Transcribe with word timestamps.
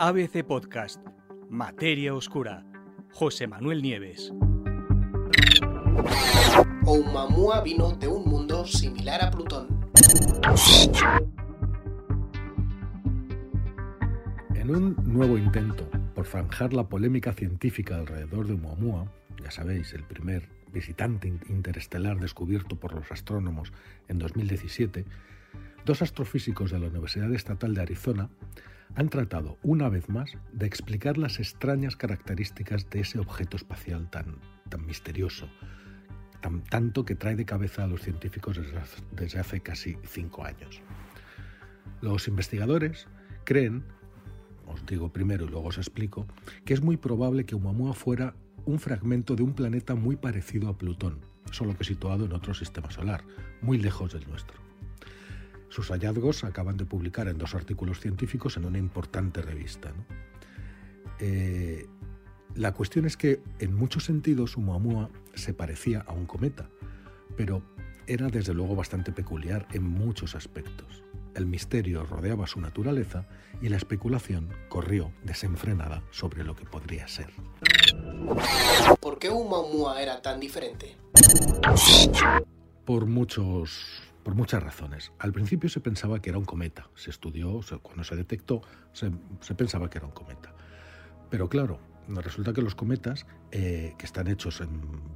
ABC 0.00 0.44
Podcast, 0.44 1.04
Materia 1.50 2.14
Oscura, 2.14 2.64
José 3.10 3.48
Manuel 3.48 3.82
Nieves. 3.82 4.32
Oumuamua 6.86 7.62
vino 7.62 7.90
de 7.96 8.06
un 8.06 8.30
mundo 8.30 8.64
similar 8.64 9.24
a 9.24 9.30
Plutón. 9.32 9.90
En 14.54 14.70
un 14.70 14.94
nuevo 15.02 15.36
intento 15.36 15.90
por 16.14 16.26
zanjar 16.26 16.72
la 16.74 16.88
polémica 16.88 17.32
científica 17.32 17.96
alrededor 17.96 18.46
de 18.46 18.52
Oumuamua, 18.52 19.10
ya 19.42 19.50
sabéis, 19.50 19.94
el 19.94 20.04
primer 20.04 20.48
visitante 20.72 21.26
interestelar 21.48 22.20
descubierto 22.20 22.76
por 22.76 22.94
los 22.94 23.10
astrónomos 23.10 23.72
en 24.06 24.20
2017, 24.20 25.04
dos 25.84 26.02
astrofísicos 26.02 26.70
de 26.70 26.78
la 26.78 26.88
Universidad 26.88 27.32
Estatal 27.32 27.74
de 27.74 27.82
Arizona 27.82 28.30
han 28.94 29.08
tratado 29.08 29.58
una 29.62 29.88
vez 29.88 30.08
más 30.08 30.32
de 30.52 30.66
explicar 30.66 31.18
las 31.18 31.38
extrañas 31.38 31.96
características 31.96 32.88
de 32.90 33.00
ese 33.00 33.18
objeto 33.18 33.56
espacial 33.56 34.08
tan, 34.10 34.38
misterioso, 34.86 35.48
tan, 36.40 36.62
tanto 36.64 37.04
que 37.04 37.14
trae 37.14 37.36
de 37.36 37.44
cabeza 37.44 37.84
a 37.84 37.86
los 37.86 38.02
científicos 38.02 38.60
desde 39.12 39.38
hace 39.38 39.60
casi 39.60 39.98
cinco 40.04 40.44
años. 40.44 40.80
Los 42.00 42.28
investigadores 42.28 43.06
creen, 43.44 43.84
os 44.66 44.84
digo 44.86 45.12
primero 45.12 45.46
y 45.46 45.48
luego 45.48 45.68
os 45.68 45.78
explico, 45.78 46.26
que 46.64 46.74
es 46.74 46.82
muy 46.82 46.96
probable 46.96 47.44
que 47.44 47.54
Oumuamua 47.54 47.94
fuera 47.94 48.34
un 48.64 48.78
fragmento 48.78 49.34
de 49.34 49.42
un 49.42 49.54
planeta 49.54 49.94
muy 49.94 50.16
parecido 50.16 50.68
a 50.68 50.76
Plutón, 50.76 51.20
solo 51.50 51.76
que 51.76 51.84
situado 51.84 52.26
en 52.26 52.32
otro 52.32 52.54
sistema 52.54 52.90
solar, 52.90 53.24
muy 53.62 53.78
lejos 53.78 54.12
del 54.12 54.28
nuestro. 54.28 54.67
Sus 55.68 55.88
hallazgos 55.88 56.44
acaban 56.44 56.76
de 56.76 56.86
publicar 56.86 57.28
en 57.28 57.38
dos 57.38 57.54
artículos 57.54 58.00
científicos 58.00 58.56
en 58.56 58.64
una 58.64 58.78
importante 58.78 59.42
revista. 59.42 59.92
Eh, 61.20 61.86
la 62.54 62.72
cuestión 62.72 63.04
es 63.04 63.16
que 63.16 63.40
en 63.58 63.74
muchos 63.74 64.04
sentidos 64.04 64.56
Oumuamua 64.56 65.10
se 65.34 65.54
parecía 65.54 66.00
a 66.06 66.12
un 66.12 66.26
cometa, 66.26 66.68
pero 67.36 67.62
era 68.06 68.28
desde 68.28 68.54
luego 68.54 68.74
bastante 68.74 69.12
peculiar 69.12 69.68
en 69.72 69.84
muchos 69.84 70.34
aspectos. 70.34 71.04
El 71.34 71.46
misterio 71.46 72.04
rodeaba 72.04 72.46
su 72.46 72.60
naturaleza 72.60 73.26
y 73.60 73.68
la 73.68 73.76
especulación 73.76 74.48
corrió 74.68 75.12
desenfrenada 75.22 76.02
sobre 76.10 76.42
lo 76.42 76.56
que 76.56 76.64
podría 76.64 77.06
ser. 77.06 77.30
¿Por 78.98 79.18
qué 79.18 79.28
Oumuamua 79.28 80.02
era 80.02 80.20
tan 80.22 80.40
diferente? 80.40 80.96
Por 82.84 83.06
muchos 83.06 84.07
por 84.28 84.34
muchas 84.34 84.62
razones. 84.62 85.10
Al 85.20 85.32
principio 85.32 85.70
se 85.70 85.80
pensaba 85.80 86.20
que 86.20 86.28
era 86.28 86.38
un 86.38 86.44
cometa, 86.44 86.90
se 86.94 87.08
estudió, 87.08 87.62
cuando 87.80 88.04
se 88.04 88.14
detectó, 88.14 88.60
se, 88.92 89.10
pensaba 89.54 89.88
que 89.88 89.96
era 89.96 90.06
un 90.06 90.12
cometa. 90.12 90.52
Pero 91.30 91.48
claro, 91.48 91.80
resulta 92.08 92.52
que 92.52 92.60
los 92.60 92.74
cometas, 92.74 93.24
eh, 93.52 93.94
que 93.96 94.04
están 94.04 94.28
hechos 94.28 94.62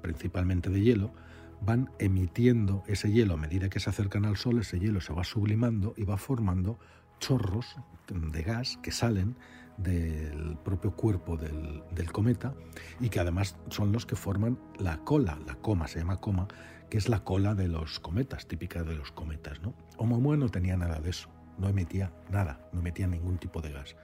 principalmente 0.01 0.71
de 0.71 0.81
hielo, 0.81 1.13
van 1.61 1.91
emitiendo 1.99 2.85
ese 2.87 3.13
hielo 3.13 3.35
a 3.35 3.37
medida 3.37 3.69
que 3.69 3.81
se 3.81 3.91
acercan 3.91 4.25
al 4.25 4.39
Sol, 4.39 4.59
ese 4.61 4.81
hielo 4.81 5.03
se 5.03 5.13
va 5.13 5.25
sublimando 5.25 5.93
y 5.99 6.05
va 6.05 6.17
formando 6.17 6.79
chorros 7.23 7.77
de 8.09 8.43
gas 8.43 8.79
que 8.83 8.91
salen 8.91 9.37
del 9.77 10.59
propio 10.65 10.95
cuerpo 10.95 11.37
del, 11.37 12.13
cometa 12.13 12.53
y 13.01 13.09
que 13.09 13.21
además 13.21 13.57
son 13.69 13.93
los 13.93 14.05
que 14.07 14.17
forman 14.17 14.59
la 14.79 14.99
cola, 14.99 15.39
la 15.47 15.55
coma, 15.55 15.87
se 15.87 16.01
llama 16.01 16.21
coma, 16.21 16.49
que 16.91 16.99
es 16.99 17.09
la 17.09 17.23
cola 17.23 17.55
de 17.55 17.69
los 17.69 18.01
cometas, 18.01 18.49
típica 18.49 18.83
de 18.83 18.97
los 18.97 19.13
cometas. 19.13 19.63
¿no? 19.63 19.73
Oumuamua 19.99 20.37
no 20.37 20.49
tenía 20.49 20.77
nada 20.77 20.99
de 20.99 21.11
eso, 21.11 21.29
no 21.59 21.69
emitía 21.69 22.13
nada, 22.31 22.69
no 22.73 22.81
emitía 22.81 23.07
ningún 23.07 23.39
tipo 23.39 23.63
de 23.63 23.73
gas. 23.73 23.97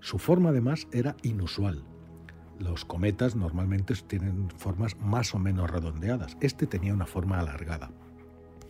Su 0.00 0.18
forma 0.18 0.48
además 0.48 0.88
era 0.92 1.16
inusual. 1.22 1.84
Los 2.58 2.84
cometas 2.84 3.36
normalmente 3.36 3.94
tienen 3.94 4.50
formas 4.50 4.96
más 4.96 5.34
o 5.34 5.38
menos 5.38 5.70
redondeadas. 5.70 6.36
Este 6.40 6.66
tenía 6.66 6.94
una 6.94 7.06
forma 7.06 7.38
alargada. 7.38 7.92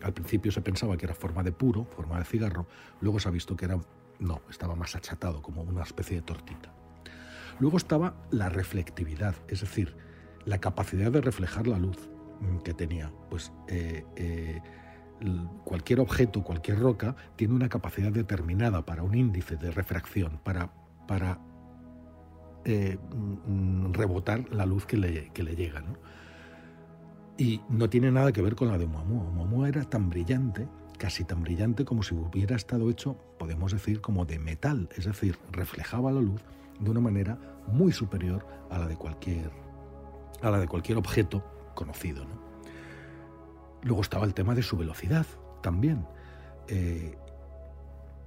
Al 0.02 0.12
principio 0.12 0.52
se 0.52 0.60
pensaba 0.60 0.96
que 0.96 1.06
era 1.06 1.14
forma 1.14 1.42
de 1.42 1.52
puro, 1.52 1.84
forma 1.84 2.18
de 2.18 2.24
cigarro, 2.24 2.66
luego 3.00 3.20
se 3.20 3.28
ha 3.28 3.32
visto 3.32 3.56
que 3.56 3.66
era 3.66 3.78
no, 4.18 4.40
estaba 4.50 4.76
más 4.76 4.94
achatado, 4.94 5.42
como 5.42 5.62
una 5.62 5.82
especie 5.82 6.16
de 6.16 6.22
tortita. 6.22 6.72
Luego 7.58 7.76
estaba 7.76 8.14
la 8.30 8.48
reflectividad, 8.48 9.34
es 9.48 9.60
decir, 9.60 9.96
la 10.44 10.58
capacidad 10.58 11.10
de 11.10 11.20
reflejar 11.20 11.66
la 11.66 11.78
luz. 11.78 12.08
Mm, 12.42 12.58
que 12.58 12.74
tenía. 12.74 13.12
Pues 13.30 13.52
eh, 13.68 14.04
eh, 14.16 14.60
cualquier 15.64 16.00
objeto, 16.00 16.42
cualquier 16.42 16.80
roca, 16.80 17.14
tiene 17.36 17.54
una 17.54 17.69
capacidad 17.69 18.10
determinada 18.10 18.84
para 18.84 19.02
un 19.02 19.14
índice 19.14 19.56
de 19.56 19.70
refracción, 19.70 20.40
para, 20.42 20.72
para 21.06 21.38
eh, 22.64 22.98
mm, 23.46 23.92
rebotar 23.92 24.52
la 24.52 24.66
luz 24.66 24.86
que 24.86 24.96
le, 24.96 25.30
le 25.34 25.56
llega. 25.56 25.82
Y 27.38 27.60
no 27.69 27.88
tiene 27.88 28.10
nada 28.10 28.32
que 28.32 28.43
ver 28.43 28.54
con 28.54 28.69
la 28.69 28.78
de 28.78 28.84
Oumuamua. 28.84 29.25
Oumuamua 29.25 29.69
era 29.69 29.84
tan 29.84 30.10
brillante, 30.10 30.69
casi 30.98 31.25
tan 31.25 31.43
brillante 31.43 31.84
como 31.84 32.03
si 32.03 32.15
hubiera 32.15 32.56
estado 32.56 32.91
hecho, 32.91 33.16
podemos 33.38 33.72
decir, 33.72 34.00
como 34.00 34.25
de 34.25 34.38
metal, 34.38 34.88
es 34.97 35.06
decir, 35.06 35.38
reflejaba 35.50 36.12
la 36.12 36.20
luz 36.20 36.43
de 36.78 36.91
una 36.91 37.00
manera 37.00 37.38
muy 37.66 37.93
superior 37.93 38.47
a 38.70 38.78
la 38.78 38.87
de 38.87 38.97
cualquier, 38.97 39.50
a 40.43 40.50
la 40.50 40.59
de 40.59 40.69
cualquier 40.69 40.98
objeto 40.98 41.43
conocido. 41.75 42.25
¿no? 42.25 42.41
Luego 43.82 44.03
estaba 44.03 44.25
el 44.26 44.34
tema 44.34 44.54
de 44.54 44.62
su 44.62 44.76
velocidad 44.76 45.26
también. 45.62 46.06
Eh, 46.69 47.16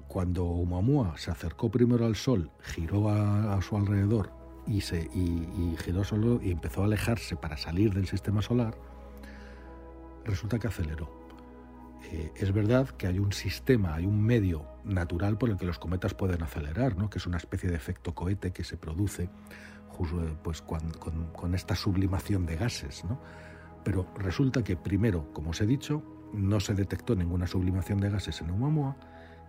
cuando 0.07 0.45
Oumuamua 0.45 1.17
se 1.17 1.31
acercó 1.31 1.69
primero 1.69 2.05
al 2.05 2.15
Sol, 2.15 2.49
giró 2.61 3.09
a, 3.09 3.61
su 3.61 3.75
alrededor 3.75 4.31
y, 4.67 4.81
se, 4.81 5.09
y, 5.13 5.75
giró 5.83 6.03
solo 6.03 6.39
y 6.41 6.51
empezó 6.51 6.81
a 6.81 6.85
alejarse 6.85 7.35
para 7.35 7.57
salir 7.57 7.93
del 7.93 8.07
sistema 8.07 8.41
solar, 8.41 8.75
resulta 10.25 10.59
que 10.59 10.67
aceleró. 10.67 11.25
Eh, 12.11 12.31
es 12.35 12.51
verdad 12.51 12.89
que 12.89 13.07
hay 13.07 13.19
un 13.19 13.33
sistema, 13.33 13.95
hay 13.95 14.05
un 14.05 14.21
medio 14.21 14.65
natural 14.83 15.37
por 15.37 15.49
el 15.49 15.57
que 15.57 15.65
los 15.65 15.79
cometas 15.79 16.13
pueden 16.13 16.43
acelerar, 16.43 16.97
¿no? 16.97 17.09
que 17.09 17.17
es 17.17 17.25
una 17.25 17.37
especie 17.37 17.69
de 17.69 17.75
efecto 17.75 18.13
cohete 18.13 18.51
que 18.51 18.63
se 18.63 18.77
produce 18.77 19.23
eh, 19.23 20.35
pues, 20.43 20.61
con, 20.61 21.55
esta 21.55 21.75
sublimación 21.75 22.45
de 22.45 22.57
gases. 22.57 23.03
¿no? 23.05 23.19
Pero 23.83 24.07
resulta 24.17 24.63
que 24.63 24.75
primero, 24.75 25.31
como 25.33 25.51
os 25.51 25.61
he 25.61 25.65
dicho, 25.65 26.03
no 26.33 26.59
se 26.59 26.73
detectó 26.73 27.15
ninguna 27.15 27.47
sublimación 27.47 27.99
de 27.99 28.09
gases 28.09 28.41
en 28.41 28.49
Oumuamua 28.51 28.97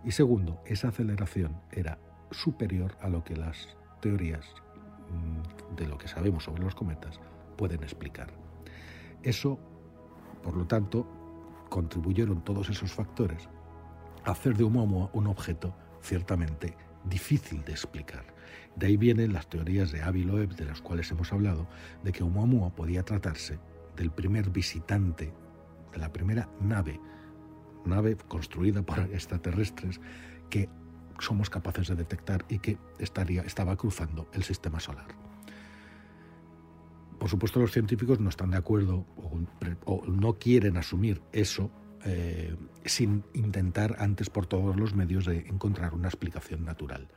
y 0.03 0.11
segundo, 0.11 0.61
esa 0.65 0.89
aceleración 0.89 1.59
era 1.71 1.99
superior 2.31 2.95
a 3.01 3.09
lo 3.09 3.23
que 3.23 3.35
las 3.35 3.77
teorías 4.01 4.45
mm, 5.09 5.75
de 5.75 5.87
lo 5.87 5.97
que 5.97 6.07
sabemos 6.07 6.43
sobre 6.45 6.63
los 6.63 6.75
cometas 6.75 7.19
pueden 7.57 7.83
explicar. 7.83 8.31
Eso, 9.23 9.59
por 10.41 10.55
lo 10.55 10.65
tanto, 10.65 11.07
contribuyeron 11.69 12.43
todos 12.43 12.69
esos 12.69 12.91
factores 12.91 13.49
a 14.23 14.31
hacer 14.31 14.55
de 14.55 14.63
Oumuamua 14.63 15.09
un 15.13 15.27
objeto 15.27 15.75
ciertamente 16.01 16.75
difícil 17.03 17.63
de 17.63 17.71
explicar. 17.71 18.35
De 18.75 18.87
ahí 18.87 18.97
vienen 18.97 19.33
las 19.33 19.49
teorías 19.49 19.91
de 19.91 20.01
Avi 20.01 20.23
Loeb, 20.23 20.55
de 20.55 20.65
las 20.65 20.81
cuales 20.81 21.09
hemos 21.11 21.31
hablado, 21.33 21.67
de 22.03 22.11
que 22.11 22.23
Oumuamua 22.23 22.75
podía 22.75 23.03
tratarse 23.03 23.59
del 23.95 24.11
primer 24.11 24.49
visitante, 24.49 25.33
de 25.91 25.97
la 25.97 26.11
primera 26.11 26.49
nave, 26.61 26.99
nave 27.85 28.17
construida 28.27 28.83
por 28.83 28.99
extraterrestres 28.99 29.99
que 30.49 30.69
somos 31.19 31.49
capaces 31.49 31.87
de 31.87 31.95
detectar 31.95 32.45
y 32.47 32.59
que 32.59 32.77
estaría, 32.99 33.41
estaba 33.41 33.75
cruzando 33.75 34.27
el 34.33 34.43
sistema 34.43 34.79
solar. 34.79 35.26
Por 37.19 37.29
supuesto, 37.29 37.59
los 37.59 37.71
científicos 37.71 38.19
no 38.19 38.29
están 38.29 38.51
de 38.51 38.57
acuerdo 38.57 39.05
o, 39.85 40.05
no 40.05 40.33
quieren 40.33 40.77
asumir 40.77 41.21
eso 41.31 41.71
eh, 42.05 42.55
sin 42.85 43.23
intentar 43.33 43.95
antes 43.99 44.29
por 44.29 44.45
todos 44.45 44.75
los 44.75 44.93
medios 44.93 45.25
de 45.25 45.39
encontrar 45.47 45.93
una 45.93 46.07
explicación 46.07 46.63
natural. 46.63 47.07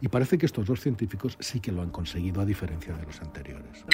Y 0.00 0.08
parece 0.08 0.38
que 0.38 0.46
estos 0.46 0.66
dos 0.66 0.80
científicos 0.80 1.36
sí 1.40 1.60
que 1.60 1.72
lo 1.72 1.82
han 1.82 1.90
conseguido 1.90 2.40
a 2.40 2.44
diferencia 2.44 2.94
de 2.94 3.04
los 3.04 3.20
anteriores. 3.20 3.84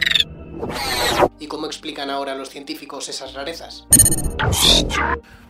¿Y 1.39 1.47
cómo 1.47 1.67
explican 1.67 2.11
ahora 2.11 2.35
los 2.35 2.51
científicos 2.51 3.09
esas 3.09 3.35
rarezas? 3.35 3.87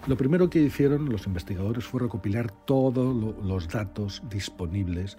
Lo 0.06 0.16
primero 0.16 0.50
que 0.50 0.60
hicieron 0.60 1.08
los 1.08 1.26
investigadores 1.26 1.84
fue 1.84 2.00
recopilar 2.00 2.50
todos 2.50 3.36
los 3.42 3.68
datos 3.68 4.22
disponibles 4.28 5.16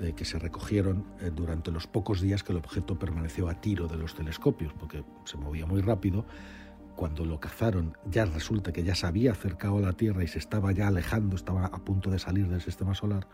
eh, 0.00 0.12
que 0.14 0.24
se 0.24 0.38
recogieron 0.38 1.06
eh, 1.20 1.30
durante 1.34 1.70
los 1.70 1.86
pocos 1.86 2.20
días 2.20 2.42
que 2.42 2.52
el 2.52 2.58
objeto 2.58 2.98
permaneció 2.98 3.48
a 3.48 3.60
tiro 3.60 3.86
de 3.86 3.96
los 3.96 4.14
telescopios, 4.14 4.72
porque 4.72 5.04
se 5.24 5.36
movía 5.36 5.66
muy 5.66 5.80
rápido. 5.80 6.26
Cuando 6.96 7.24
lo 7.24 7.40
cazaron, 7.40 7.96
ya 8.08 8.24
resulta 8.24 8.72
que 8.72 8.84
ya 8.84 8.94
se 8.94 9.06
había 9.06 9.32
acercado 9.32 9.78
a 9.78 9.80
la 9.80 9.92
Tierra 9.92 10.22
y 10.22 10.28
se 10.28 10.38
estaba 10.38 10.70
ya 10.72 10.88
alejando, 10.88 11.34
estaba 11.34 11.66
a 11.66 11.84
punto 11.84 12.10
de 12.10 12.18
salir 12.18 12.48
del 12.48 12.60
sistema 12.60 12.94
solar 12.94 13.26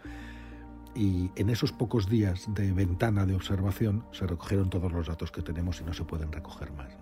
y 0.94 1.30
en 1.36 1.50
esos 1.50 1.72
pocos 1.72 2.08
días 2.08 2.46
de 2.52 2.72
ventana 2.72 3.26
de 3.26 3.34
observación 3.34 4.04
se 4.12 4.26
recogieron 4.26 4.70
todos 4.70 4.92
los 4.92 5.06
datos 5.06 5.30
que 5.30 5.42
tenemos 5.42 5.80
y 5.80 5.84
no 5.84 5.94
se 5.94 6.04
pueden 6.04 6.32
recoger 6.32 6.72
más. 6.72 6.96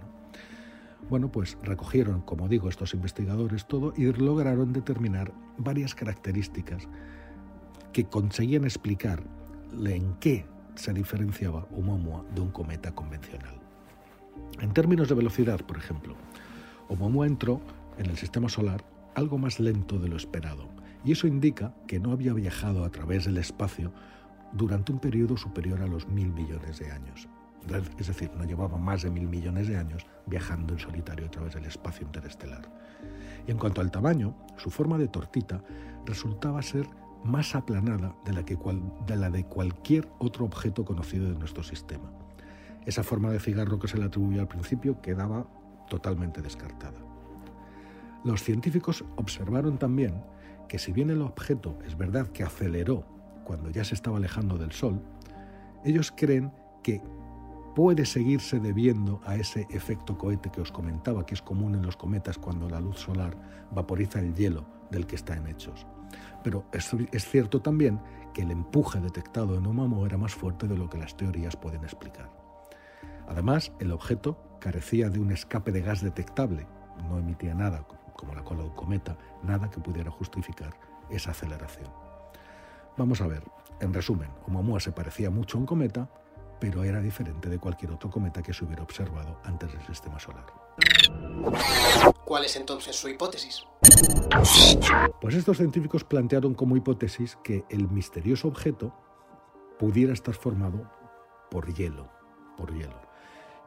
Bueno, 1.08 1.32
pues 1.32 1.56
recogieron, 1.62 2.20
como 2.20 2.48
digo, 2.48 2.68
estos 2.68 2.92
investigadores 2.92 3.66
todo 3.66 3.94
y 3.96 4.12
lograron 4.12 4.72
determinar 4.72 5.32
varias 5.56 5.94
características 5.94 6.86
que 7.92 8.04
conseguían 8.04 8.64
explicar 8.64 9.24
en 9.72 10.14
qué 10.20 10.46
se 10.74 10.92
diferenciaba 10.92 11.66
Oumuamua 11.72 12.24
de 12.34 12.40
un 12.40 12.50
cometa 12.50 12.94
convencional. 12.94 13.54
En 14.60 14.72
términos 14.72 15.08
de 15.08 15.14
velocidad, 15.14 15.60
por 15.60 15.76
ejemplo, 15.76 16.14
Oumuamua 16.88 17.26
entró 17.26 17.60
en 17.98 18.06
el 18.06 18.16
sistema 18.16 18.48
solar 18.48 18.84
algo 19.14 19.38
más 19.38 19.58
lento 19.58 19.98
de 19.98 20.08
lo 20.08 20.16
esperado, 20.16 20.68
y 21.04 21.12
eso 21.12 21.26
indica 21.26 21.74
que 21.86 21.98
no 21.98 22.12
había 22.12 22.32
viajado 22.32 22.84
a 22.84 22.90
través 22.90 23.24
del 23.24 23.38
espacio 23.38 23.92
durante 24.52 24.92
un 24.92 24.98
periodo 24.98 25.36
superior 25.36 25.82
a 25.82 25.86
los 25.86 26.08
mil 26.08 26.32
millones 26.32 26.78
de 26.78 26.90
años. 26.90 27.28
Es 27.98 28.06
decir, 28.06 28.30
no 28.36 28.44
llevaba 28.44 28.78
más 28.78 29.02
de 29.02 29.10
mil 29.10 29.28
millones 29.28 29.68
de 29.68 29.76
años 29.76 30.06
viajando 30.26 30.72
en 30.72 30.78
solitario 30.78 31.26
a 31.26 31.30
través 31.30 31.54
del 31.54 31.66
espacio 31.66 32.06
interestelar. 32.06 32.62
Y 33.46 33.50
en 33.50 33.58
cuanto 33.58 33.80
al 33.80 33.90
tamaño, 33.90 34.34
su 34.56 34.70
forma 34.70 34.96
de 34.96 35.08
tortita 35.08 35.62
resultaba 36.06 36.62
ser 36.62 36.86
más 37.24 37.54
aplanada 37.54 38.14
de 38.24 38.32
la, 38.32 38.44
que 38.44 38.58
de 39.06 39.16
la 39.16 39.30
de 39.30 39.44
cualquier 39.44 40.08
otro 40.18 40.44
objeto 40.44 40.84
conocido 40.84 41.26
de 41.26 41.38
nuestro 41.38 41.62
sistema. 41.62 42.10
Esa 42.86 43.02
forma 43.02 43.30
de 43.30 43.40
cigarro 43.40 43.78
que 43.78 43.88
se 43.88 43.98
le 43.98 44.04
atribuía 44.04 44.40
al 44.40 44.48
principio 44.48 45.00
quedaba 45.02 45.46
totalmente 45.88 46.42
descartada. 46.42 46.98
Los 48.24 48.42
científicos 48.42 49.04
observaron 49.16 49.78
también 49.78 50.22
que 50.68 50.78
si 50.78 50.92
bien 50.92 51.10
el 51.10 51.22
objeto 51.22 51.78
es 51.86 51.96
verdad 51.96 52.28
que 52.28 52.44
aceleró 52.44 53.04
cuando 53.44 53.70
ya 53.70 53.84
se 53.84 53.94
estaba 53.94 54.18
alejando 54.18 54.58
del 54.58 54.72
Sol, 54.72 55.00
ellos 55.84 56.12
creen 56.14 56.52
que 56.82 57.00
puede 57.74 58.04
seguirse 58.06 58.58
debiendo 58.58 59.20
a 59.24 59.36
ese 59.36 59.66
efecto 59.70 60.18
cohete 60.18 60.50
que 60.50 60.60
os 60.60 60.72
comentaba, 60.72 61.24
que 61.24 61.34
es 61.34 61.42
común 61.42 61.74
en 61.74 61.82
los 61.82 61.96
cometas 61.96 62.36
cuando 62.36 62.68
la 62.68 62.80
luz 62.80 62.98
solar 62.98 63.36
vaporiza 63.70 64.18
el 64.18 64.34
hielo 64.34 64.66
del 64.90 65.06
que 65.06 65.16
están 65.16 65.46
hechos. 65.46 65.86
Pero 66.42 66.64
es, 66.72 67.24
cierto 67.24 67.60
también 67.60 68.00
que 68.32 68.42
el 68.42 68.50
empuje 68.50 69.00
detectado 69.00 69.56
en 69.56 69.66
Oumuamua 69.66 70.06
era 70.06 70.18
más 70.18 70.34
fuerte 70.34 70.66
de 70.66 70.76
lo 70.76 70.88
que 70.88 70.98
las 70.98 71.16
teorías 71.16 71.56
pueden 71.56 71.82
explicar. 71.82 72.30
Además, 73.28 73.72
el 73.80 73.92
objeto 73.92 74.38
carecía 74.60 75.10
de 75.10 75.20
un 75.20 75.32
escape 75.32 75.72
de 75.72 75.82
gas 75.82 76.02
detectable, 76.02 76.66
no 77.08 77.18
emitía 77.18 77.54
nada, 77.54 77.84
como 78.14 78.34
la 78.34 78.42
cola 78.42 78.62
de 78.62 78.68
un 78.68 78.74
cometa, 78.74 79.16
nada 79.42 79.70
que 79.70 79.80
pudiera 79.80 80.10
justificar 80.10 80.74
esa 81.10 81.30
aceleración. 81.30 81.90
Vamos 82.96 83.20
a 83.20 83.26
ver, 83.26 83.42
en 83.80 83.94
resumen, 83.94 84.30
Oumuamua 84.46 84.80
se 84.80 84.92
parecía 84.92 85.30
mucho 85.30 85.56
a 85.56 85.60
un 85.60 85.66
cometa, 85.66 86.08
pero 86.58 86.82
era 86.82 87.00
diferente 87.00 87.48
de 87.48 87.58
cualquier 87.58 87.92
otro 87.92 88.10
cometa 88.10 88.42
que 88.42 88.52
se 88.52 88.64
hubiera 88.64 88.82
observado 88.82 89.40
antes 89.44 89.72
del 89.72 89.86
sistema 89.86 90.18
solar. 90.18 90.46
¿Cuál 92.28 92.44
es 92.44 92.56
entonces 92.56 92.94
su 92.94 93.08
hipótesis? 93.08 93.64
Pues 95.18 95.34
estos 95.34 95.56
científicos 95.56 96.04
plantearon 96.04 96.52
como 96.52 96.76
hipótesis 96.76 97.38
que 97.42 97.64
el 97.70 97.88
misterioso 97.88 98.48
objeto 98.48 98.92
pudiera 99.78 100.12
estar 100.12 100.34
formado 100.34 100.90
por 101.50 101.72
hielo, 101.72 102.06
por 102.58 102.74
hielo. 102.74 103.00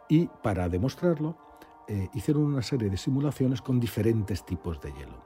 Y 0.08 0.28
para 0.44 0.70
demostrarlo, 0.70 1.40
eh, 1.88 2.10
hicieron 2.14 2.44
una 2.44 2.62
serie 2.62 2.92
de 2.92 2.98
simulaciones 2.98 3.64
con 3.64 3.80
diferentes 3.80 4.46
tipos 4.46 4.80
de 4.80 4.94
hielo. 4.94 5.26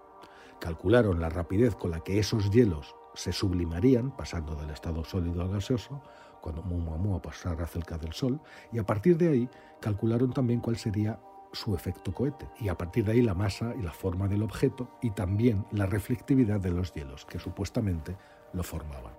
Calcularon 0.61 1.19
la 1.19 1.27
rapidez 1.27 1.75
con 1.75 1.91
la 1.91 1.99
que 1.99 2.19
esos 2.19 2.49
hielos 2.51 2.95
se 3.15 3.33
sublimarían, 3.33 4.15
pasando 4.15 4.55
del 4.55 4.69
estado 4.69 5.03
sólido 5.03 5.41
al 5.41 5.49
gaseoso, 5.49 6.01
cuando 6.39 6.61
Muamua 6.61 7.21
pasara 7.21 7.67
cerca 7.67 7.97
del 7.97 8.13
Sol, 8.13 8.39
y 8.71 8.79
a 8.79 8.85
partir 8.85 9.17
de 9.17 9.27
ahí 9.27 9.49
calcularon 9.81 10.31
también 10.31 10.61
cuál 10.61 10.77
sería 10.77 11.19
su 11.55 11.73
efecto 11.73 12.13
cohete, 12.13 12.47
y 12.59 12.67
a 12.67 12.77
partir 12.77 13.05
de 13.05 13.13
ahí 13.13 13.21
la 13.21 13.33
masa 13.33 13.73
y 13.77 13.81
la 13.81 13.91
forma 13.91 14.27
del 14.27 14.43
objeto, 14.43 14.89
y 15.01 15.11
también 15.11 15.65
la 15.71 15.85
reflectividad 15.85 16.59
de 16.59 16.71
los 16.71 16.93
hielos, 16.93 17.25
que 17.25 17.39
supuestamente 17.39 18.17
lo 18.53 18.63
formaban. 18.63 19.13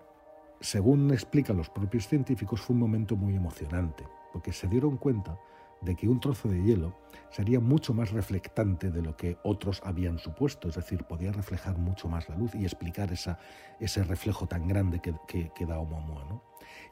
Según 0.60 1.10
explican 1.12 1.56
los 1.56 1.70
propios 1.70 2.06
científicos, 2.06 2.60
fue 2.60 2.74
un 2.74 2.80
momento 2.80 3.16
muy 3.16 3.34
emocionante, 3.34 4.04
porque 4.32 4.52
se 4.52 4.68
dieron 4.68 4.96
cuenta 4.96 5.38
de 5.80 5.94
que 5.94 6.08
un 6.08 6.20
trozo 6.20 6.48
de 6.48 6.62
hielo 6.62 6.94
sería 7.30 7.60
mucho 7.60 7.92
más 7.94 8.10
reflectante 8.10 8.90
de 8.90 9.02
lo 9.02 9.16
que 9.16 9.38
otros 9.42 9.80
habían 9.84 10.18
supuesto, 10.18 10.68
es 10.68 10.76
decir, 10.76 11.04
podía 11.04 11.32
reflejar 11.32 11.78
mucho 11.78 12.08
más 12.08 12.28
la 12.28 12.36
luz 12.36 12.54
y 12.54 12.64
explicar 12.64 13.12
esa, 13.12 13.38
ese 13.80 14.02
reflejo 14.04 14.46
tan 14.46 14.66
grande 14.68 15.00
que, 15.00 15.14
que, 15.26 15.66
da 15.66 15.78
Oumuamua. 15.78 16.24
¿no? 16.24 16.42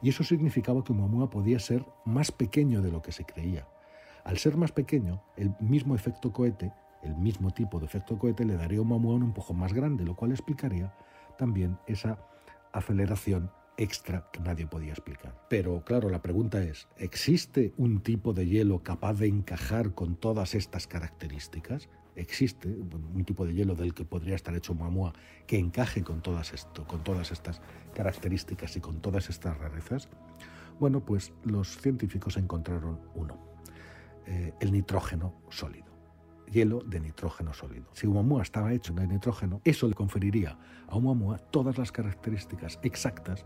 Y 0.01 0.09
eso 0.09 0.23
significaba 0.23 0.83
que 0.83 0.91
Oumuamua 0.91 1.29
podía 1.29 1.59
ser 1.59 1.85
más 2.05 2.31
pequeño 2.31 2.81
de 2.81 2.91
lo 2.91 3.01
que 3.01 3.11
se 3.11 3.25
creía. 3.25 3.67
Al 4.25 4.39
ser 4.39 4.57
más 4.57 4.71
pequeño, 4.71 5.21
el 5.37 5.55
mismo 5.59 5.93
efecto 5.93 6.33
cohete, 6.33 6.73
el 7.03 7.15
mismo 7.15 7.51
tipo 7.51 7.79
de 7.79 7.85
efecto 7.85 8.17
cohete, 8.17 8.43
le 8.43 8.57
daría 8.57 8.79
a 8.79 8.81
Oumuamua 8.81 9.13
un 9.13 9.21
empujón 9.21 9.57
más 9.57 9.71
grande, 9.71 10.03
lo 10.03 10.15
cual 10.15 10.31
explicaría 10.31 10.91
también 11.37 11.77
esa 11.85 12.17
aceleración 12.73 13.51
extra 13.77 14.27
que 14.33 14.39
nadie 14.39 14.65
podía 14.65 14.93
explicar. 14.93 15.39
Pero 15.47 15.83
claro, 15.85 16.09
la 16.09 16.23
pregunta 16.23 16.63
es, 16.63 16.87
¿existe 16.97 17.75
un 17.77 18.01
tipo 18.01 18.33
de 18.33 18.47
hielo 18.47 18.81
capaz 18.81 19.13
de 19.13 19.27
encajar 19.27 19.93
con 19.93 20.15
todas 20.15 20.55
estas 20.55 20.87
características? 20.87 21.87
¿Existe 22.15 22.67
un 22.67 23.25
tipo 23.25 23.45
de 23.45 23.53
hielo 23.53 23.75
del 23.75 23.93
que 23.93 24.05
podría 24.05 24.33
estar 24.33 24.55
hecho 24.55 24.73
Muamua 24.73 25.13
que 25.45 25.59
encaje 25.59 26.01
con 26.03 26.23
todas 26.23 26.51
estas 26.51 27.61
características 27.93 28.75
y 28.75 28.79
con 28.79 29.01
todas 29.01 29.29
estas 29.29 29.55
rarezas? 29.55 30.09
Bueno, 30.79 31.05
pues 31.05 31.31
los 31.43 31.77
científicos 31.77 32.37
encontraron 32.37 32.99
uno, 33.13 33.54
eh, 34.25 34.53
el 34.59 34.71
nitrógeno 34.71 35.41
sólido 35.49 35.95
hielo 36.51 36.81
de 36.85 36.99
nitrógeno 36.99 37.53
sólido. 37.53 37.85
Si 37.93 38.07
Oumuamua 38.07 38.41
estaba 38.41 38.73
hecho 38.73 38.93
de 38.93 39.07
nitrógeno, 39.07 39.61
eso 39.63 39.87
le 39.87 39.93
conferiría 39.93 40.57
a 40.87 40.95
Oumuamua 40.95 41.37
todas 41.37 41.77
las 41.77 41.91
características 41.91 42.79
exactas 42.83 43.45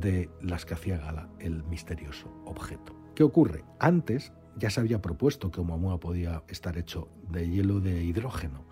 de 0.00 0.30
las 0.40 0.64
que 0.64 0.74
hacía 0.74 0.98
gala 0.98 1.28
el 1.38 1.64
misterioso 1.64 2.28
objeto. 2.44 2.94
¿Qué 3.14 3.22
ocurre? 3.22 3.64
Antes 3.78 4.32
ya 4.56 4.70
se 4.70 4.80
había 4.80 5.02
propuesto 5.02 5.50
que 5.50 5.60
Oumuamua 5.60 6.00
podía 6.00 6.42
estar 6.48 6.78
hecho 6.78 7.08
de 7.30 7.48
hielo 7.48 7.80
de 7.80 8.02
hidrógeno, 8.02 8.64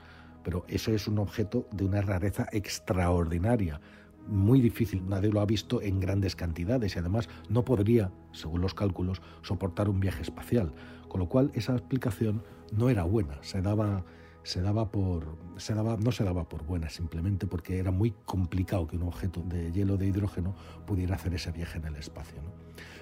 pero 0.43 0.65
eso 0.69 0.93
es 0.93 1.09
un 1.09 1.19
objeto 1.19 1.69
de 1.73 1.85
una 1.85 2.03
rareza 2.03 2.47
extraordinaria, 2.53 3.81
muy 4.27 4.61
difícil, 4.61 5.07
nadie 5.09 5.31
lo 5.31 5.41
ha 5.41 5.47
visto 5.47 5.83
en 5.83 6.01
grandes 6.01 6.37
cantidades 6.37 6.97
y 6.97 6.99
además 6.99 7.29
no 7.49 7.65
podría, 7.65 8.11
según 8.33 8.61
los 8.61 8.75
cálculos, 8.75 9.21
soportar 9.43 9.89
un 9.89 10.01
viaje 10.01 10.23
espacial, 10.23 10.73
con 11.09 11.21
lo 11.21 11.29
cual 11.29 11.51
esa 11.55 11.73
explicación 11.73 12.43
no 12.73 12.89
era 12.89 13.05
buena, 13.05 13.39
se 13.43 13.61
daba, 13.61 14.05
se 14.43 14.61
daba 14.63 14.91
por, 14.91 15.37
se 15.57 15.75
daba, 15.75 15.97
no 15.97 16.13
se 16.13 16.25
daba 16.25 16.49
por 16.49 16.65
buena 16.65 16.89
simplemente 16.89 17.47
porque 17.47 17.79
era 17.79 17.91
muy 17.91 18.15
complicado 18.25 18.87
que 18.87 18.97
un 18.97 19.05
objeto 19.05 19.43
de 19.43 19.73
hielo 19.73 19.97
de 19.97 20.07
hidrógeno 20.07 20.55
pudiera 20.87 21.17
hacer 21.17 21.35
ese 21.35 21.53
viaje 21.53 21.79
en 21.79 21.87
el 21.87 21.97
espacio. 21.97 22.39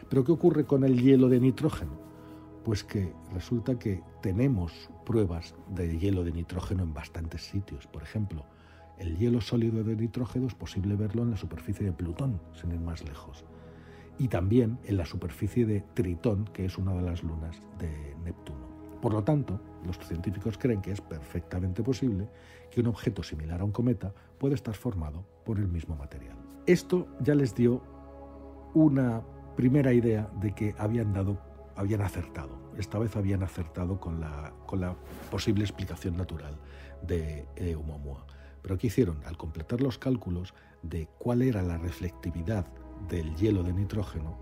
Pero 0.09 0.25
¿qué 0.25 0.33
ocurre 0.33 0.67
con 0.67 0.85
el 0.85 1.01
hielo 1.01 1.29
de 1.29 1.41
nitrógeno? 1.41 1.93
Pues 2.65 2.85
que 2.85 3.13
resulta 3.33 3.79
que 3.79 4.03
tenemos 4.21 4.91
pruebas 5.05 5.55
de 5.75 5.99
hielo 5.99 6.23
de 6.23 6.33
nitrógeno 6.33 6.83
en 6.83 6.95
bastantes 6.95 7.43
sitios. 7.43 7.87
Por 7.87 8.03
ejemplo, 8.03 8.45
el 8.99 9.17
hielo 9.17 9.41
sólido 9.41 9.83
de 9.85 9.97
nitrógeno 9.97 10.47
es 10.47 10.55
posible 10.55 10.97
verlo 10.97 11.23
en 11.23 11.31
la 11.31 11.37
superficie 11.37 11.87
de 11.87 11.93
Plutón, 11.93 12.41
sin 12.55 12.73
ir 12.73 12.81
más 12.81 13.05
lejos. 13.05 13.45
Y 14.19 14.29
también 14.29 14.79
en 14.85 14.97
la 14.97 15.07
superficie 15.07 15.67
de 15.67 15.81
Tritón, 15.95 16.45
que 16.53 16.65
es 16.65 16.79
una 16.79 16.95
de 16.95 17.03
las 17.03 17.23
lunas 17.23 17.63
de 17.79 18.15
Neptuno. 18.25 18.73
Por 19.01 19.15
lo 19.15 19.25
tanto, 19.25 19.61
los 19.85 19.99
científicos 19.99 20.57
creen 20.59 20.81
que 20.81 20.93
es 20.93 21.01
perfectamente 21.01 21.83
posible 21.83 22.29
que 22.71 22.81
un 22.81 22.87
objeto 22.87 23.23
similar 23.23 23.61
a 23.61 23.65
un 23.65 23.73
cometa 23.73 24.15
pueda 24.39 24.55
estar 24.55 24.75
formado 24.75 25.27
por 25.45 25.59
el 25.59 25.67
mismo 25.67 25.97
material. 25.97 26.37
Esto 26.67 27.09
ya 27.21 27.35
les 27.35 27.55
dio 27.55 27.83
una 28.75 29.23
primera 29.57 29.93
idea 29.93 30.31
de 30.41 30.55
que 30.55 30.75
habían 30.79 31.13
dado, 31.13 31.39
habían 31.75 32.03
acertado. 32.03 32.73
Esta 32.79 32.99
vez 32.99 33.17
habían 33.17 33.43
acertado 33.43 33.99
con 33.99 34.21
la, 34.21 34.53
posible 35.31 35.65
explicación 35.65 36.17
natural 36.17 36.57
de 37.03 37.47
eh, 37.57 37.75
Oumuamua. 37.75 38.25
Pero 38.63 38.79
¿qué 38.79 38.87
hicieron? 38.87 39.23
Al 39.27 39.37
completar 39.37 39.81
los 39.81 39.99
cálculos 39.99 40.55
de 40.83 41.09
cuál 41.19 41.43
era 41.43 41.63
la 41.63 41.79
reflectividad 41.79 42.67
del 43.09 43.35
hielo 43.37 43.63
de 43.63 43.73
nitrógeno, 43.73 44.39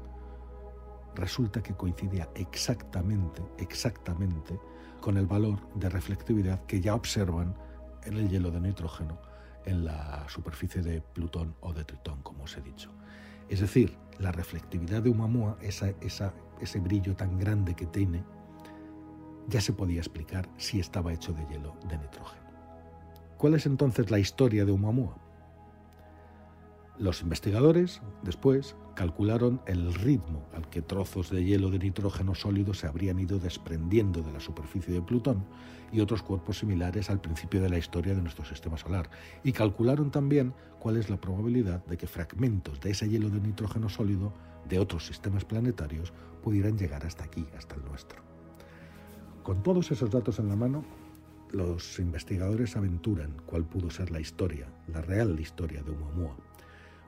resulta 1.15 1.63
que 1.63 1.75
coincidía 1.75 2.29
exactamente, 2.35 3.43
exactamente 3.59 4.61
con 5.01 5.17
el 5.17 5.27
valor 5.27 5.59
de 5.75 5.89
reflectividad 5.89 6.65
que 6.67 6.81
ya 6.81 6.95
observan 6.95 7.57
en 8.05 8.17
el 8.17 8.29
hielo 8.29 8.51
de 8.51 8.61
nitrógeno 8.61 9.19
en 9.65 9.85
la 9.85 10.27
superficie 10.29 10.83
de 10.83 11.01
Plutón 11.01 11.55
o 11.61 11.73
de 11.73 11.85
Tritón, 11.85 12.23
como 12.23 12.45
os 12.45 12.57
he 12.57 12.63
dicho. 12.63 12.91
Es 13.49 13.61
decir, 13.61 13.97
la 14.19 14.33
reflectividad 14.33 15.03
de 15.03 15.11
Oumuamua, 15.11 15.59
esa, 15.61 15.93
ese 16.01 16.81
brillo 16.81 17.17
tan 17.17 17.39
grande 17.39 17.75
que 17.75 17.87
tiene, 17.87 18.23
ya 19.49 19.61
se 19.61 19.73
podía 19.73 20.01
explicar 20.01 20.49
si 20.57 20.81
estaba 20.81 21.13
hecho 21.13 21.33
de 21.33 21.45
hielo 21.47 21.75
de 21.89 21.99
nitrógeno. 21.99 22.50
¿Cuál 23.41 23.55
es 23.55 23.65
entonces 23.65 24.11
la 24.11 24.19
historia 24.19 24.67
de 24.67 24.73
Oumuamua? 24.73 25.17
Los 26.99 27.23
investigadores 27.23 28.03
después 28.23 28.77
calcularon 28.95 29.63
el 29.65 29.95
ritmo 29.95 30.47
al 30.55 30.69
que 30.69 30.83
trozos 30.83 31.31
de 31.31 31.43
hielo 31.43 31.71
de 31.71 31.79
nitrógeno 31.79 32.35
sólido 32.35 32.75
se 32.75 32.87
habrían 32.87 33.19
ido 33.19 33.39
desprendiendo 33.39 34.21
de 34.21 34.31
la 34.31 34.41
superficie 34.41 34.93
de 34.93 35.01
Plutón 35.01 35.47
y 35.91 36.01
otros 36.01 36.23
cuerpos 36.23 36.59
similares 36.59 37.09
al 37.09 37.23
principio 37.23 37.63
de 37.63 37.71
la 37.71 37.79
historia 37.79 38.15
de 38.15 38.21
nuestro 38.21 38.45
sistema 38.45 38.77
solar. 38.77 39.09
Y 39.43 39.53
calcularon 39.53 40.11
también 40.11 40.53
cuál 40.79 40.99
es 40.99 41.09
la 41.09 41.19
probabilidad 41.19 41.83
de 41.87 41.97
que 41.97 42.07
fragmentos 42.07 42.79
de 42.83 42.91
ese 42.91 43.09
hielo 43.09 43.31
de 43.31 43.41
nitrógeno 43.41 43.89
sólido 43.89 44.35
de 44.69 44.79
otros 44.79 45.07
sistemas 45.07 45.47
planetarios 45.47 46.13
pudieran 46.43 46.77
llegar 46.77 47.07
hasta 47.07 47.25
aquí, 47.25 47.47
hasta 47.57 47.75
el 47.75 47.87
nuestro. 47.87 48.21
Con 49.43 49.63
todos 49.63 49.91
esos 49.91 50.11
datos 50.11 50.39
en 50.39 50.51
la 50.51 50.57
mano, 50.57 50.85
los 51.53 51.99
investigadores 51.99 52.77
aventuran 52.77 53.37
cuál 53.47 53.65
pudo 53.65 53.91
ser 53.91 54.11
la 54.11 54.21
historia, 54.21 54.69
la 54.89 55.01
real 55.01 55.39
historia 55.41 55.83
de 55.83 55.91
Oumuamua 55.91 56.37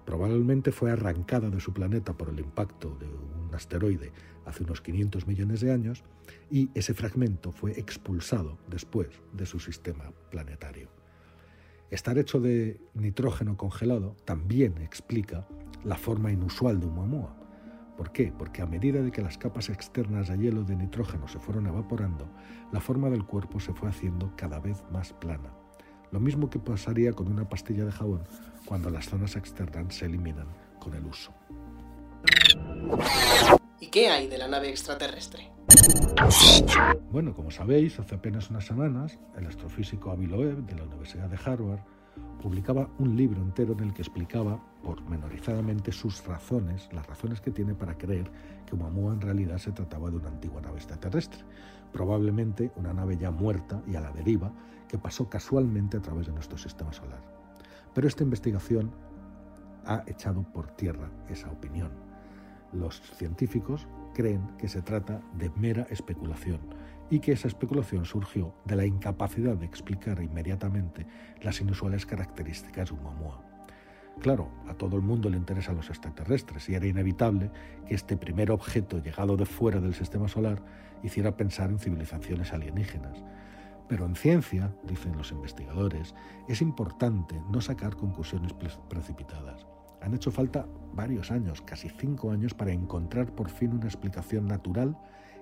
Probablemente 0.04 0.72
fue 0.72 0.90
arrancada 0.90 1.48
de 1.48 1.60
su 1.60 1.72
planeta 1.72 2.12
por 2.12 2.28
el 2.28 2.40
impacto 2.40 2.96
de 2.98 3.06
un 3.06 3.54
asteroide 3.54 4.12
hace 4.44 4.64
unos 4.64 4.80
500 4.80 5.26
millones 5.26 5.60
de 5.60 5.72
años 5.72 6.02
y 6.50 6.70
ese 6.74 6.92
fragmento 6.94 7.52
fue 7.52 7.78
expulsado 7.78 8.58
después 8.68 9.08
de 9.32 9.46
su 9.46 9.60
sistema 9.60 10.12
planetario. 10.30 10.88
Estar 11.90 12.18
hecho 12.18 12.40
de 12.40 12.80
nitrógeno 12.94 13.56
congelado 13.56 14.16
también 14.24 14.78
explica 14.78 15.46
la 15.84 15.96
forma 15.96 16.32
inusual 16.32 16.80
de 16.80 16.86
Oumuamua. 16.86 17.36
¿Por 18.02 18.10
qué? 18.10 18.32
Porque 18.36 18.62
a 18.62 18.66
medida 18.66 19.00
de 19.00 19.12
que 19.12 19.22
las 19.22 19.38
capas 19.38 19.68
externas 19.68 20.26
de 20.26 20.36
hielo 20.36 20.64
de 20.64 20.74
nitrógeno 20.74 21.28
se 21.28 21.38
fueron 21.38 21.68
evaporando, 21.68 22.26
la 22.72 22.80
forma 22.80 23.08
del 23.08 23.24
cuerpo 23.24 23.60
se 23.60 23.72
fue 23.72 23.88
haciendo 23.88 24.32
cada 24.34 24.58
vez 24.58 24.82
más 24.90 25.12
plana. 25.12 25.54
Lo 26.10 26.18
mismo 26.18 26.50
que 26.50 26.58
pasaría 26.58 27.12
con 27.12 27.30
una 27.30 27.48
pastilla 27.48 27.84
de 27.84 27.92
jabón 27.92 28.24
cuando 28.66 28.90
las 28.90 29.08
zonas 29.08 29.36
externas 29.36 29.94
se 29.94 30.06
eliminan 30.06 30.48
con 30.80 30.94
el 30.94 31.06
uso. 31.06 31.32
¿Y 33.78 33.86
qué 33.86 34.08
hay 34.08 34.26
de 34.26 34.38
la 34.38 34.48
nave 34.48 34.70
extraterrestre? 34.70 35.52
Bueno, 37.12 37.36
como 37.36 37.52
sabéis, 37.52 38.00
hace 38.00 38.16
apenas 38.16 38.50
unas 38.50 38.64
semanas, 38.64 39.20
el 39.38 39.46
astrofísico 39.46 40.10
Avi 40.10 40.26
Loeb 40.26 40.66
de 40.66 40.74
la 40.74 40.82
Universidad 40.82 41.28
de 41.28 41.38
Harvard 41.44 41.78
publicaba 42.40 42.88
un 42.98 43.16
libro 43.16 43.40
entero 43.40 43.72
en 43.74 43.80
el 43.80 43.94
que 43.94 44.02
explicaba 44.02 44.60
pormenorizadamente 44.82 45.92
sus 45.92 46.24
razones, 46.26 46.88
las 46.92 47.06
razones 47.06 47.40
que 47.40 47.52
tiene 47.52 47.74
para 47.74 47.96
creer 47.96 48.30
que 48.66 48.74
Oumuamua 48.74 49.14
en 49.14 49.20
realidad 49.20 49.58
se 49.58 49.72
trataba 49.72 50.10
de 50.10 50.16
una 50.16 50.28
antigua 50.28 50.60
nave 50.60 50.78
extraterrestre, 50.78 51.40
probablemente 51.92 52.72
una 52.76 52.92
nave 52.92 53.16
ya 53.16 53.30
muerta 53.30 53.80
y 53.86 53.94
a 53.94 54.00
la 54.00 54.10
deriva 54.10 54.52
que 54.88 54.98
pasó 54.98 55.28
casualmente 55.28 55.96
a 55.96 56.02
través 56.02 56.26
de 56.26 56.32
nuestro 56.32 56.58
sistema 56.58 56.92
solar. 56.92 57.22
Pero 57.94 58.08
esta 58.08 58.24
investigación 58.24 58.90
ha 59.86 60.02
echado 60.06 60.42
por 60.42 60.68
tierra 60.68 61.10
esa 61.28 61.50
opinión. 61.50 61.90
Los 62.72 63.00
científicos 63.16 63.86
creen 64.12 64.56
que 64.58 64.68
se 64.68 64.82
trata 64.82 65.20
de 65.34 65.50
mera 65.56 65.86
especulación 65.90 66.60
y 67.10 67.20
que 67.20 67.32
esa 67.32 67.48
especulación 67.48 68.04
surgió 68.04 68.54
de 68.64 68.76
la 68.76 68.86
incapacidad 68.86 69.56
de 69.56 69.66
explicar 69.66 70.22
inmediatamente 70.22 71.06
las 71.42 71.60
inusuales 71.60 72.06
características 72.06 72.90
de 72.90 72.96
Oumuamua. 72.96 73.42
Claro, 74.20 74.50
a 74.68 74.74
todo 74.74 74.96
el 74.96 75.02
mundo 75.02 75.28
le 75.28 75.36
interesan 75.36 75.76
los 75.76 75.88
extraterrestres 75.88 76.68
y 76.68 76.74
era 76.74 76.86
inevitable 76.86 77.50
que 77.86 77.94
este 77.94 78.16
primer 78.16 78.50
objeto 78.50 78.98
llegado 78.98 79.36
de 79.36 79.46
fuera 79.46 79.80
del 79.80 79.94
sistema 79.94 80.28
solar 80.28 80.62
hiciera 81.02 81.36
pensar 81.36 81.70
en 81.70 81.78
civilizaciones 81.78 82.52
alienígenas. 82.52 83.24
Pero 83.88 84.06
en 84.06 84.14
ciencia, 84.14 84.74
dicen 84.84 85.16
los 85.16 85.32
investigadores, 85.32 86.14
es 86.48 86.62
importante 86.62 87.42
no 87.50 87.60
sacar 87.60 87.96
conclusiones 87.96 88.54
precipitadas. 88.88 89.66
Han 90.02 90.14
hecho 90.14 90.30
falta 90.30 90.66
varios 90.92 91.30
años, 91.30 91.62
casi 91.62 91.88
cinco 91.88 92.30
años, 92.30 92.54
para 92.54 92.72
encontrar 92.72 93.32
por 93.34 93.48
fin 93.48 93.72
una 93.72 93.86
explicación 93.86 94.46
natural 94.46 94.96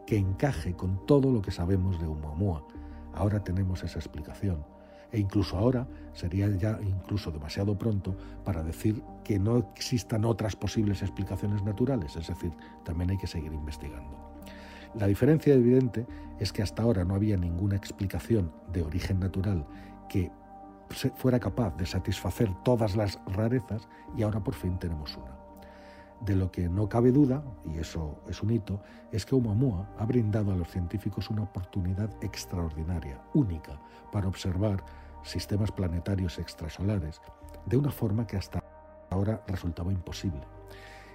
que 0.06 0.16
encaje 0.16 0.74
con 0.74 1.04
todo 1.06 1.30
lo 1.30 1.40
que 1.42 1.50
sabemos 1.50 2.00
de 2.00 2.06
Oumuamua. 2.06 2.66
Ahora 3.14 3.42
tenemos 3.42 3.82
esa 3.82 3.98
explicación. 3.98 4.64
E 5.12 5.18
incluso 5.18 5.56
ahora 5.56 5.88
sería 6.12 6.48
ya 6.56 6.78
incluso 6.82 7.32
demasiado 7.32 7.76
pronto 7.76 8.16
para 8.44 8.62
decir 8.62 9.02
que 9.24 9.38
no 9.38 9.58
existan 9.74 10.24
otras 10.24 10.54
posibles 10.54 11.02
explicaciones 11.02 11.64
naturales, 11.64 12.14
es 12.14 12.28
decir, 12.28 12.52
también 12.84 13.10
hay 13.10 13.18
que 13.18 13.26
seguir 13.26 13.52
investigando. 13.52 14.30
La 14.94 15.06
diferencia 15.06 15.54
evidente 15.54 16.06
es 16.38 16.52
que 16.52 16.62
hasta 16.62 16.82
ahora 16.82 17.04
no 17.04 17.14
había 17.14 17.36
ninguna 17.36 17.76
explicación 17.76 18.52
de 18.72 18.82
origen 18.82 19.20
natural 19.20 19.66
que 20.08 20.30
fuera 20.90 21.38
capaz 21.38 21.76
de 21.76 21.86
satisfacer 21.86 22.52
todas 22.62 22.96
las 22.96 23.18
rarezas 23.26 23.88
y 24.16 24.22
ahora 24.22 24.40
por 24.40 24.54
fin 24.54 24.78
tenemos 24.78 25.16
una. 25.16 25.38
De 26.20 26.36
lo 26.36 26.50
que 26.50 26.68
no 26.68 26.88
cabe 26.88 27.12
duda, 27.12 27.42
y 27.64 27.78
eso 27.78 28.20
es 28.28 28.42
un 28.42 28.50
hito, 28.50 28.82
es 29.10 29.24
que 29.24 29.34
Oumuamua 29.34 29.88
ha 29.98 30.04
brindado 30.04 30.52
a 30.52 30.56
los 30.56 30.68
científicos 30.68 31.30
una 31.30 31.44
oportunidad 31.44 32.10
extraordinaria, 32.22 33.22
única, 33.32 33.80
para 34.12 34.28
observar 34.28 34.84
sistemas 35.22 35.72
planetarios 35.72 36.38
extrasolares 36.38 37.20
de 37.64 37.76
una 37.76 37.90
forma 37.90 38.26
que 38.26 38.36
hasta 38.36 38.62
ahora 39.10 39.42
resultaba 39.46 39.92
imposible 39.92 40.59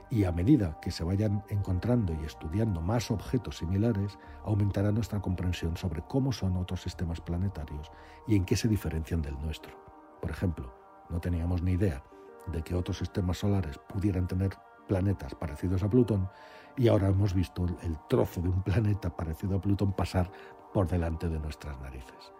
y 0.09 0.23
a 0.23 0.31
medida 0.31 0.79
que 0.81 0.91
se 0.91 1.03
vayan 1.03 1.43
encontrando 1.49 2.13
y 2.13 2.25
estudiando 2.25 2.81
más 2.81 3.11
objetos 3.11 3.57
similares, 3.57 4.17
aumentará 4.43 4.91
nuestra 4.91 5.21
comprensión 5.21 5.77
sobre 5.77 6.01
cómo 6.03 6.31
son 6.31 6.57
otros 6.57 6.81
sistemas 6.81 7.21
planetarios 7.21 7.91
y 8.27 8.35
en 8.35 8.45
qué 8.45 8.55
se 8.55 8.67
diferencian 8.67 9.21
del 9.21 9.39
nuestro. 9.39 9.73
Por 10.21 10.31
ejemplo, 10.31 10.73
no 11.09 11.19
teníamos 11.19 11.61
ni 11.61 11.73
idea 11.73 12.03
de 12.47 12.61
que 12.61 12.75
otros 12.75 12.97
sistemas 12.97 13.39
solares 13.39 13.79
pudieran 13.89 14.27
tener 14.27 14.51
planetas 14.87 15.33
parecidos 15.35 15.83
a 15.83 15.89
Plutón 15.89 16.29
y 16.77 16.87
ahora 16.87 17.07
hemos 17.07 17.33
visto 17.33 17.65
el 17.81 17.97
trozo 18.07 18.41
de 18.41 18.49
un 18.49 18.61
planeta 18.61 19.15
parecido 19.15 19.57
a 19.57 19.61
Plutón 19.61 19.93
pasar 19.93 20.29
por 20.73 20.87
delante 20.87 21.29
de 21.29 21.39
nuestras 21.39 21.79
narices. 21.79 22.33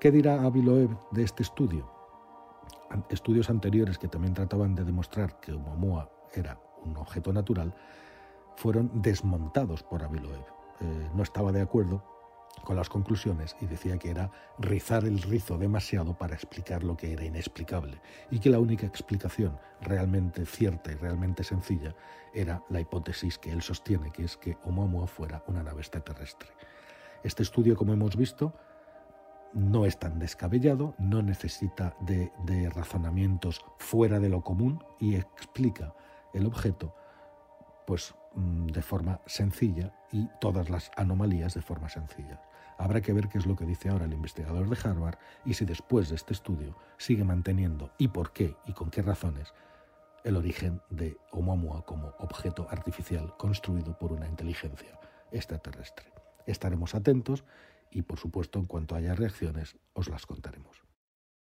¿Qué 0.00 0.10
dirá 0.10 0.42
Aviloev 0.42 0.96
de 1.10 1.22
este 1.22 1.42
estudio? 1.42 1.90
Estudios 3.08 3.50
anteriores 3.50 3.98
que 3.98 4.08
también 4.08 4.34
trataban 4.34 4.74
de 4.74 4.84
demostrar 4.84 5.40
que 5.40 5.52
Oumuamua 5.52 6.10
era 6.40 6.58
un 6.84 6.96
objeto 6.96 7.32
natural, 7.32 7.74
fueron 8.56 8.90
desmontados 9.02 9.82
por 9.82 10.02
Aviloev. 10.02 10.44
Eh, 10.80 11.10
no 11.14 11.22
estaba 11.22 11.52
de 11.52 11.62
acuerdo 11.62 12.02
con 12.64 12.76
las 12.76 12.88
conclusiones 12.88 13.56
y 13.60 13.66
decía 13.66 13.98
que 13.98 14.10
era 14.10 14.30
rizar 14.58 15.04
el 15.04 15.20
rizo 15.22 15.58
demasiado 15.58 16.16
para 16.16 16.34
explicar 16.34 16.84
lo 16.84 16.96
que 16.96 17.12
era 17.12 17.24
inexplicable 17.24 18.00
y 18.30 18.38
que 18.38 18.50
la 18.50 18.60
única 18.60 18.86
explicación 18.86 19.58
realmente 19.80 20.46
cierta 20.46 20.92
y 20.92 20.94
realmente 20.94 21.44
sencilla 21.44 21.94
era 22.32 22.62
la 22.68 22.80
hipótesis 22.80 23.38
que 23.38 23.50
él 23.50 23.62
sostiene, 23.62 24.12
que 24.12 24.24
es 24.24 24.36
que 24.36 24.56
Oumuamua 24.64 25.06
fuera 25.06 25.42
una 25.48 25.62
nave 25.62 25.80
extraterrestre. 25.80 26.50
Este 27.24 27.42
estudio, 27.42 27.76
como 27.76 27.92
hemos 27.92 28.16
visto, 28.16 28.54
no 29.54 29.84
es 29.84 29.98
tan 29.98 30.18
descabellado, 30.18 30.94
no 30.98 31.22
necesita 31.22 31.96
de, 32.00 32.32
de 32.44 32.70
razonamientos 32.70 33.64
fuera 33.78 34.18
de 34.18 34.28
lo 34.28 34.42
común 34.42 34.82
y 34.98 35.16
explica 35.16 35.94
el 36.32 36.46
objeto 36.46 36.94
pues 37.86 38.14
mm, 38.34 38.66
de 38.68 38.82
forma 38.82 39.20
sencilla 39.26 39.92
y 40.10 40.28
todas 40.40 40.70
las 40.70 40.90
anomalías 40.96 41.54
de 41.54 41.62
forma 41.62 41.88
sencilla. 41.88 42.40
Habrá 42.78 43.00
que 43.00 43.12
ver 43.12 43.28
qué 43.28 43.38
es 43.38 43.46
lo 43.46 43.56
que 43.56 43.66
dice 43.66 43.90
ahora 43.90 44.06
el 44.06 44.12
investigador 44.12 44.68
de 44.68 44.88
Harvard 44.88 45.18
y 45.44 45.54
si 45.54 45.64
después 45.64 46.08
de 46.08 46.16
este 46.16 46.32
estudio 46.32 46.76
sigue 46.96 47.24
manteniendo 47.24 47.92
y 47.98 48.08
por 48.08 48.32
qué 48.32 48.56
y 48.66 48.72
con 48.72 48.90
qué 48.90 49.02
razones 49.02 49.52
el 50.24 50.36
origen 50.36 50.80
de 50.90 51.16
Oumuamua 51.32 51.84
como 51.84 52.14
objeto 52.18 52.66
artificial 52.70 53.36
construido 53.36 53.98
por 53.98 54.12
una 54.12 54.28
inteligencia 54.28 54.98
extraterrestre. 55.30 56.12
Estaremos 56.46 56.94
atentos 56.94 57.44
y 57.90 58.02
por 58.02 58.18
supuesto 58.18 58.58
en 58.58 58.66
cuanto 58.66 58.94
haya 58.94 59.14
reacciones 59.14 59.76
os 59.92 60.08
las 60.08 60.26
contaremos. 60.26 60.91